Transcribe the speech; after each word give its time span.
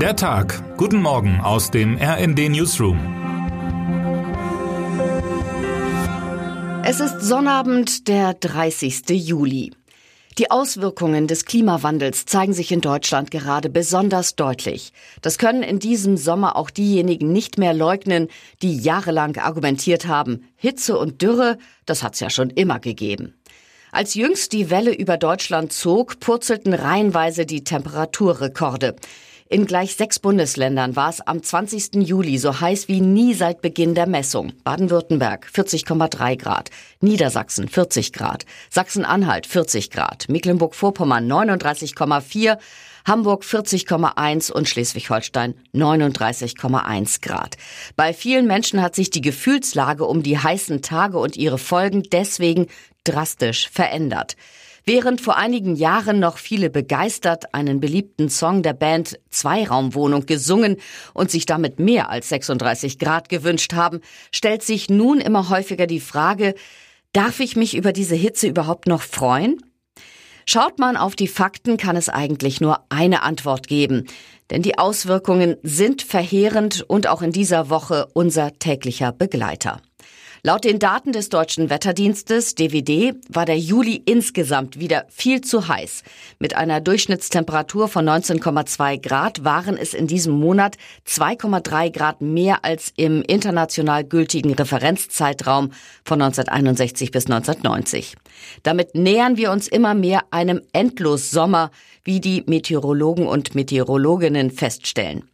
Der 0.00 0.14
Tag. 0.14 0.76
Guten 0.76 1.00
Morgen 1.00 1.40
aus 1.40 1.70
dem 1.70 1.96
RND 1.96 2.50
Newsroom. 2.50 2.98
Es 6.84 7.00
ist 7.00 7.22
Sonnabend, 7.22 8.06
der 8.06 8.34
30. 8.34 9.08
Juli. 9.08 9.72
Die 10.36 10.50
Auswirkungen 10.50 11.26
des 11.26 11.46
Klimawandels 11.46 12.26
zeigen 12.26 12.52
sich 12.52 12.72
in 12.72 12.82
Deutschland 12.82 13.30
gerade 13.30 13.70
besonders 13.70 14.36
deutlich. 14.36 14.92
Das 15.22 15.38
können 15.38 15.62
in 15.62 15.78
diesem 15.78 16.18
Sommer 16.18 16.56
auch 16.56 16.68
diejenigen 16.68 17.32
nicht 17.32 17.56
mehr 17.56 17.72
leugnen, 17.72 18.28
die 18.60 18.76
jahrelang 18.76 19.38
argumentiert 19.38 20.06
haben, 20.06 20.46
Hitze 20.56 20.98
und 20.98 21.22
Dürre, 21.22 21.56
das 21.86 22.02
hat's 22.02 22.20
ja 22.20 22.28
schon 22.28 22.50
immer 22.50 22.80
gegeben. 22.80 23.32
Als 23.92 24.12
jüngst 24.12 24.52
die 24.52 24.68
Welle 24.68 24.94
über 24.94 25.16
Deutschland 25.16 25.72
zog, 25.72 26.20
purzelten 26.20 26.74
reihenweise 26.74 27.46
die 27.46 27.64
Temperaturrekorde. 27.64 28.94
In 29.48 29.64
gleich 29.64 29.94
sechs 29.94 30.18
Bundesländern 30.18 30.96
war 30.96 31.08
es 31.08 31.20
am 31.20 31.40
20. 31.40 31.94
Juli 32.04 32.36
so 32.36 32.60
heiß 32.60 32.88
wie 32.88 33.00
nie 33.00 33.32
seit 33.32 33.62
Beginn 33.62 33.94
der 33.94 34.08
Messung. 34.08 34.52
Baden-Württemberg 34.64 35.46
40,3 35.54 36.36
Grad, 36.36 36.70
Niedersachsen 37.00 37.68
40 37.68 38.12
Grad, 38.12 38.44
Sachsen-Anhalt 38.70 39.46
40 39.46 39.90
Grad, 39.90 40.28
Mecklenburg-Vorpommern 40.28 41.30
39,4, 41.30 42.58
Hamburg 43.06 43.44
40,1 43.44 44.50
und 44.50 44.68
Schleswig-Holstein 44.68 45.54
39,1 45.72 47.22
Grad. 47.22 47.56
Bei 47.94 48.12
vielen 48.12 48.48
Menschen 48.48 48.82
hat 48.82 48.96
sich 48.96 49.10
die 49.10 49.20
Gefühlslage 49.20 50.06
um 50.06 50.24
die 50.24 50.38
heißen 50.38 50.82
Tage 50.82 51.18
und 51.18 51.36
ihre 51.36 51.58
Folgen 51.58 52.02
deswegen 52.02 52.66
drastisch 53.04 53.68
verändert. 53.70 54.34
Während 54.88 55.20
vor 55.20 55.36
einigen 55.36 55.74
Jahren 55.74 56.20
noch 56.20 56.38
viele 56.38 56.70
begeistert 56.70 57.52
einen 57.52 57.80
beliebten 57.80 58.28
Song 58.28 58.62
der 58.62 58.72
Band 58.72 59.18
Zweiraumwohnung 59.30 60.26
gesungen 60.26 60.76
und 61.12 61.28
sich 61.28 61.44
damit 61.44 61.80
mehr 61.80 62.08
als 62.08 62.28
36 62.28 63.00
Grad 63.00 63.28
gewünscht 63.28 63.74
haben, 63.74 64.00
stellt 64.30 64.62
sich 64.62 64.88
nun 64.88 65.20
immer 65.20 65.48
häufiger 65.48 65.88
die 65.88 65.98
Frage, 65.98 66.54
darf 67.12 67.40
ich 67.40 67.56
mich 67.56 67.76
über 67.76 67.92
diese 67.92 68.14
Hitze 68.14 68.46
überhaupt 68.46 68.86
noch 68.86 69.02
freuen? 69.02 69.60
Schaut 70.48 70.78
man 70.78 70.96
auf 70.96 71.16
die 71.16 71.26
Fakten, 71.26 71.78
kann 71.78 71.96
es 71.96 72.08
eigentlich 72.08 72.60
nur 72.60 72.84
eine 72.88 73.24
Antwort 73.24 73.66
geben. 73.66 74.06
Denn 74.50 74.62
die 74.62 74.78
Auswirkungen 74.78 75.56
sind 75.64 76.02
verheerend 76.02 76.84
und 76.86 77.08
auch 77.08 77.22
in 77.22 77.32
dieser 77.32 77.70
Woche 77.70 78.06
unser 78.14 78.56
täglicher 78.60 79.10
Begleiter. 79.10 79.80
Laut 80.42 80.64
den 80.64 80.78
Daten 80.78 81.12
des 81.12 81.28
deutschen 81.28 81.70
Wetterdienstes 81.70 82.54
DWD 82.54 83.14
war 83.28 83.46
der 83.46 83.58
Juli 83.58 84.02
insgesamt 84.04 84.78
wieder 84.78 85.06
viel 85.08 85.40
zu 85.40 85.68
heiß. 85.68 86.02
Mit 86.38 86.56
einer 86.56 86.80
Durchschnittstemperatur 86.80 87.88
von 87.88 88.08
19,2 88.08 89.00
Grad 89.00 89.44
waren 89.44 89.76
es 89.76 89.94
in 89.94 90.06
diesem 90.06 90.34
Monat 90.34 90.76
2,3 91.06 91.90
Grad 91.90 92.20
mehr 92.20 92.64
als 92.64 92.92
im 92.96 93.22
international 93.22 94.04
gültigen 94.04 94.52
Referenzzeitraum 94.52 95.72
von 96.04 96.20
1961 96.20 97.10
bis 97.10 97.24
1990. 97.26 98.16
Damit 98.62 98.94
nähern 98.94 99.36
wir 99.36 99.50
uns 99.50 99.68
immer 99.68 99.94
mehr 99.94 100.24
einem 100.30 100.60
Endlossommer, 100.72 101.70
wie 102.04 102.20
die 102.20 102.44
Meteorologen 102.46 103.26
und 103.26 103.54
Meteorologinnen 103.54 104.50
feststellen. 104.50 105.24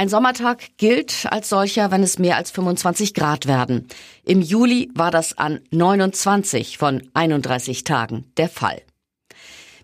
Ein 0.00 0.08
Sommertag 0.08 0.76
gilt 0.76 1.26
als 1.28 1.48
solcher, 1.48 1.90
wenn 1.90 2.04
es 2.04 2.20
mehr 2.20 2.36
als 2.36 2.52
25 2.52 3.14
Grad 3.14 3.46
werden. 3.46 3.88
Im 4.24 4.40
Juli 4.40 4.92
war 4.94 5.10
das 5.10 5.36
an 5.36 5.58
29 5.72 6.78
von 6.78 7.02
31 7.14 7.82
Tagen 7.82 8.24
der 8.36 8.48
Fall. 8.48 8.80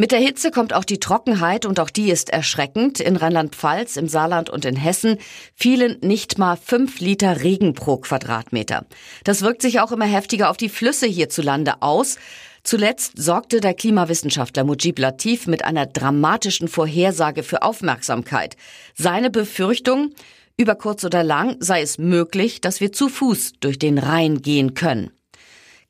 Mit 0.00 0.12
der 0.12 0.18
Hitze 0.18 0.50
kommt 0.50 0.72
auch 0.72 0.84
die 0.84 0.98
Trockenheit 0.98 1.66
und 1.66 1.78
auch 1.78 1.90
die 1.90 2.10
ist 2.10 2.30
erschreckend. 2.30 3.00
In 3.00 3.16
Rheinland-Pfalz, 3.16 3.98
im 3.98 4.08
Saarland 4.08 4.48
und 4.48 4.64
in 4.64 4.74
Hessen 4.74 5.18
fielen 5.54 5.98
nicht 6.00 6.38
mal 6.38 6.56
fünf 6.56 7.00
Liter 7.00 7.42
Regen 7.42 7.74
pro 7.74 7.98
Quadratmeter. 7.98 8.86
Das 9.24 9.42
wirkt 9.42 9.60
sich 9.60 9.78
auch 9.78 9.92
immer 9.92 10.06
heftiger 10.06 10.48
auf 10.48 10.56
die 10.56 10.70
Flüsse 10.70 11.06
hierzulande 11.06 11.82
aus. 11.82 12.16
Zuletzt 12.62 13.12
sorgte 13.16 13.60
der 13.60 13.74
Klimawissenschaftler 13.74 14.64
Mujib 14.64 14.98
Latif 14.98 15.46
mit 15.46 15.66
einer 15.66 15.84
dramatischen 15.84 16.68
Vorhersage 16.68 17.42
für 17.42 17.60
Aufmerksamkeit. 17.60 18.56
Seine 18.94 19.28
Befürchtung, 19.28 20.14
über 20.56 20.76
kurz 20.76 21.04
oder 21.04 21.22
lang 21.22 21.56
sei 21.60 21.82
es 21.82 21.98
möglich, 21.98 22.62
dass 22.62 22.80
wir 22.80 22.92
zu 22.92 23.10
Fuß 23.10 23.52
durch 23.60 23.78
den 23.78 23.98
Rhein 23.98 24.40
gehen 24.40 24.72
können. 24.72 25.10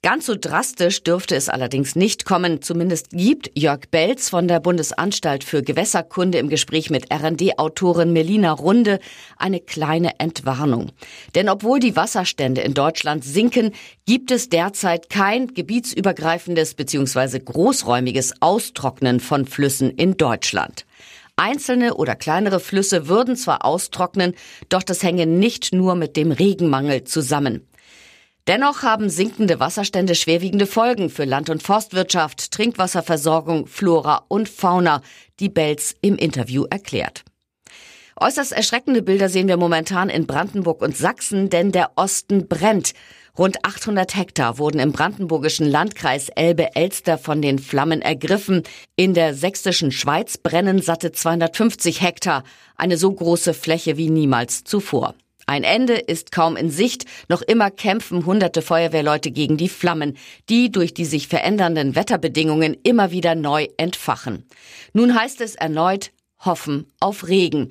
Ganz 0.03 0.25
so 0.25 0.34
drastisch 0.34 1.03
dürfte 1.03 1.37
es 1.37 1.50
allerdings 1.50 1.94
nicht 1.94 2.25
kommen. 2.25 2.62
Zumindest 2.62 3.11
gibt 3.11 3.50
Jörg 3.55 3.81
Belz 3.91 4.31
von 4.31 4.49
der 4.49 4.59
Bundesanstalt 4.59 5.44
für 5.44 5.62
Gewässerkunde 5.62 6.38
im 6.38 6.49
Gespräch 6.49 6.88
mit 6.88 7.12
RD-Autorin 7.12 8.10
Melina 8.10 8.53
Runde 8.53 8.99
eine 9.37 9.60
kleine 9.60 10.19
Entwarnung. 10.19 10.93
Denn 11.34 11.50
obwohl 11.50 11.81
die 11.81 11.97
Wasserstände 11.97 12.62
in 12.62 12.72
Deutschland 12.72 13.25
sinken, 13.25 13.72
gibt 14.06 14.31
es 14.31 14.49
derzeit 14.49 15.10
kein 15.10 15.49
gebietsübergreifendes 15.49 16.72
bzw. 16.72 17.41
großräumiges 17.41 18.41
Austrocknen 18.41 19.21
von 19.21 19.44
Flüssen 19.44 19.91
in 19.91 20.16
Deutschland. 20.16 20.87
Einzelne 21.37 21.94
oder 21.94 22.16
kleinere 22.16 22.60
Flüsse 22.60 23.06
würden 23.06 23.37
zwar 23.37 23.66
austrocknen, 23.66 24.34
doch 24.71 24.83
das 24.83 25.03
hänge 25.03 25.27
nicht 25.27 25.75
nur 25.75 25.94
mit 25.94 26.16
dem 26.16 26.33
Regenmangel 26.33 27.05
zusammen. 27.05 27.66
Dennoch 28.47 28.83
haben 28.83 29.11
sinkende 29.11 29.61
Wasserstände 29.61 30.15
schwerwiegende 30.15 30.67
Folgen 30.67 31.11
für 31.11 31.25
Land- 31.25 31.51
und 31.51 31.62
Forstwirtschaft, 31.62 32.51
Trinkwasserversorgung, 32.53 33.67
Flora 33.67 34.25
und 34.28 34.49
Fauna, 34.49 35.03
die 35.39 35.49
Belz 35.49 35.95
im 36.01 36.17
Interview 36.17 36.65
erklärt. 36.71 37.25
Äußerst 38.17 38.53
erschreckende 38.53 39.03
Bilder 39.03 39.28
sehen 39.28 39.49
wir 39.49 39.56
momentan 39.56 40.11
in 40.11 40.27
Brandenburg 40.27 40.83
und 40.83 40.97
Sachsen, 40.97 41.49
denn 41.49 41.73
der 41.73 41.93
Osten 41.97 42.49
brennt. 42.49 42.93
Rund 43.39 43.65
800 43.65 44.17
Hektar 44.17 44.59
wurden 44.59 44.81
im 44.81 44.93
brandenburgischen 44.93 45.67
Landkreis 45.67 46.28
Elbe-Elster 46.28 47.17
von 47.17 47.41
den 47.41 47.59
Flammen 47.59 48.03
ergriffen. 48.03 48.65
In 48.97 49.15
der 49.15 49.34
sächsischen 49.34 49.93
Schweiz 49.93 50.37
brennen 50.37 50.83
satte 50.83 51.12
250 51.12 52.03
Hektar, 52.03 52.45
eine 52.77 52.99
so 52.99 53.11
große 53.11 53.55
Fläche 53.55 53.97
wie 53.97 54.11
niemals 54.11 54.65
zuvor. 54.65 55.15
Ein 55.50 55.65
Ende 55.65 55.94
ist 55.94 56.31
kaum 56.31 56.56
in 56.56 56.71
Sicht, 56.71 57.06
noch 57.28 57.43
immer 57.43 57.72
kämpfen 57.72 58.25
hunderte 58.25 58.62
Feuerwehrleute 58.62 59.33
gegen 59.33 59.56
die 59.56 59.69
Flammen, 59.69 60.16
die 60.49 60.71
durch 60.71 60.94
die 60.94 61.05
sich 61.05 61.27
verändernden 61.27 61.97
Wetterbedingungen 61.97 62.77
immer 62.84 63.11
wieder 63.11 63.34
neu 63.34 63.66
entfachen. 63.77 64.47
Nun 64.93 65.12
heißt 65.12 65.41
es 65.41 65.56
erneut 65.56 66.12
hoffen 66.39 66.87
auf 67.00 67.27
Regen. 67.27 67.71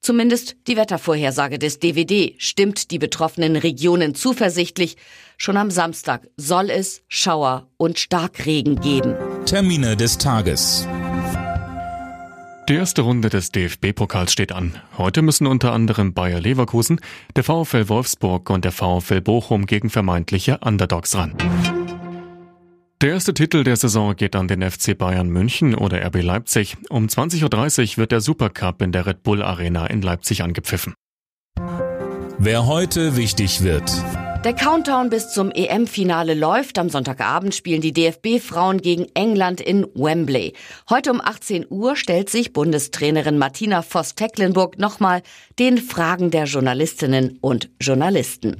Zumindest 0.00 0.56
die 0.66 0.76
Wettervorhersage 0.76 1.60
des 1.60 1.78
DWD 1.78 2.34
stimmt 2.38 2.90
die 2.90 2.98
betroffenen 2.98 3.54
Regionen 3.54 4.16
zuversichtlich. 4.16 4.96
Schon 5.36 5.56
am 5.56 5.70
Samstag 5.70 6.26
soll 6.36 6.68
es 6.68 7.02
Schauer 7.06 7.68
und 7.76 8.00
Starkregen 8.00 8.80
geben. 8.80 9.14
Termine 9.46 9.96
des 9.96 10.18
Tages. 10.18 10.84
Die 12.70 12.76
erste 12.76 13.02
Runde 13.02 13.30
des 13.30 13.50
DFB-Pokals 13.50 14.30
steht 14.30 14.52
an. 14.52 14.76
Heute 14.96 15.22
müssen 15.22 15.48
unter 15.48 15.72
anderem 15.72 16.14
Bayer 16.14 16.38
Leverkusen, 16.38 17.00
der 17.34 17.42
VfL 17.42 17.88
Wolfsburg 17.88 18.48
und 18.48 18.64
der 18.64 18.70
VfL 18.70 19.20
Bochum 19.20 19.66
gegen 19.66 19.90
vermeintliche 19.90 20.58
Underdogs 20.58 21.16
ran. 21.16 21.34
Der 23.00 23.10
erste 23.10 23.34
Titel 23.34 23.64
der 23.64 23.74
Saison 23.74 24.14
geht 24.14 24.36
an 24.36 24.46
den 24.46 24.62
FC 24.62 24.96
Bayern 24.96 25.30
München 25.30 25.74
oder 25.74 26.00
RB 26.06 26.22
Leipzig. 26.22 26.76
Um 26.90 27.06
20.30 27.08 27.42
Uhr 27.94 27.96
wird 27.96 28.12
der 28.12 28.20
Supercup 28.20 28.82
in 28.82 28.92
der 28.92 29.04
Red 29.04 29.24
Bull 29.24 29.42
Arena 29.42 29.88
in 29.88 30.00
Leipzig 30.00 30.44
angepfiffen. 30.44 30.94
Wer 32.38 32.66
heute 32.66 33.16
wichtig 33.16 33.64
wird. 33.64 33.90
Der 34.44 34.54
Countdown 34.54 35.10
bis 35.10 35.34
zum 35.34 35.50
EM-Finale 35.50 36.32
läuft. 36.32 36.78
Am 36.78 36.88
Sonntagabend 36.88 37.54
spielen 37.54 37.82
die 37.82 37.92
DFB-Frauen 37.92 38.80
gegen 38.80 39.04
England 39.12 39.60
in 39.60 39.86
Wembley. 39.94 40.54
Heute 40.88 41.10
um 41.10 41.20
18 41.20 41.66
Uhr 41.68 41.94
stellt 41.94 42.30
sich 42.30 42.54
Bundestrainerin 42.54 43.36
Martina 43.36 43.82
Voss-Tecklenburg 43.82 44.78
nochmal 44.78 45.20
den 45.58 45.76
Fragen 45.76 46.30
der 46.30 46.44
Journalistinnen 46.44 47.38
und 47.42 47.68
Journalisten. 47.82 48.56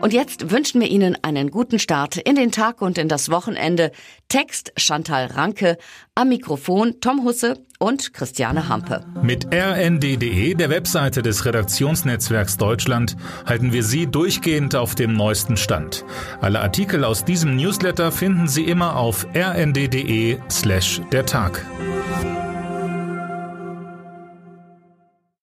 Und 0.00 0.12
jetzt 0.12 0.50
wünschen 0.50 0.80
wir 0.80 0.88
Ihnen 0.88 1.16
einen 1.22 1.50
guten 1.50 1.78
Start 1.78 2.16
in 2.16 2.36
den 2.36 2.52
Tag 2.52 2.82
und 2.82 2.98
in 2.98 3.08
das 3.08 3.30
Wochenende. 3.30 3.90
Text 4.28 4.72
Chantal 4.76 5.26
Ranke, 5.26 5.76
am 6.14 6.28
Mikrofon 6.28 7.00
Tom 7.00 7.24
Husse 7.24 7.64
und 7.78 8.12
Christiane 8.12 8.68
Hampe. 8.68 9.04
Mit 9.22 9.46
rnd.de, 9.52 10.54
der 10.54 10.70
Webseite 10.70 11.22
des 11.22 11.44
Redaktionsnetzwerks 11.44 12.56
Deutschland, 12.56 13.16
halten 13.46 13.72
wir 13.72 13.82
Sie 13.82 14.06
durchgehend 14.06 14.76
auf 14.76 14.94
dem 14.94 15.14
neuesten 15.14 15.56
Stand. 15.56 16.04
Alle 16.40 16.60
Artikel 16.60 17.04
aus 17.04 17.24
diesem 17.24 17.56
Newsletter 17.56 18.12
finden 18.12 18.46
Sie 18.46 18.64
immer 18.64 18.96
auf 18.96 19.26
rnd.de 19.34 20.38
slash 20.50 21.00
der 21.10 21.26
Tag. 21.26 21.64